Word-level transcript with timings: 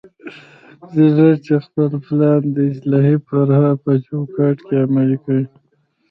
روزولټ 0.95 1.43
خپل 1.65 1.89
پلان 2.05 2.41
د 2.55 2.57
اصلاح 2.71 3.07
فرمان 3.25 3.73
په 3.83 3.91
چوکاټ 4.05 4.57
کې 4.67 4.75
عملي 4.85 5.17
کړ. 5.23 5.39